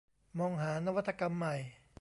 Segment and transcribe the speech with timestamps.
[0.39, 1.55] มองหานวัตกรรมใหม่